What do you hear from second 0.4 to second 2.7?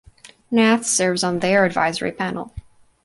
Nath serves on their advisory panel.